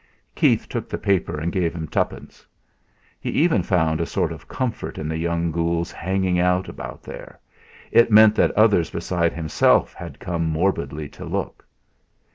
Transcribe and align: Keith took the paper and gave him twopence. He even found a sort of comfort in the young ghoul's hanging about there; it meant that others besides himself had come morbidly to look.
Keith 0.33 0.67
took 0.67 0.89
the 0.89 0.97
paper 0.97 1.39
and 1.39 1.51
gave 1.51 1.75
him 1.75 1.87
twopence. 1.87 2.43
He 3.19 3.29
even 3.29 3.61
found 3.61 4.01
a 4.01 4.07
sort 4.07 4.31
of 4.31 4.47
comfort 4.47 4.97
in 4.97 5.07
the 5.07 5.15
young 5.15 5.51
ghoul's 5.51 5.91
hanging 5.91 6.39
about 6.39 7.03
there; 7.03 7.39
it 7.91 8.09
meant 8.09 8.33
that 8.33 8.49
others 8.53 8.89
besides 8.89 9.35
himself 9.35 9.93
had 9.93 10.19
come 10.19 10.49
morbidly 10.49 11.07
to 11.09 11.23
look. 11.23 11.67